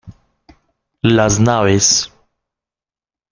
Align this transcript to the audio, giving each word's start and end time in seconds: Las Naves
Las 1.03 1.37
Naves 1.39 2.09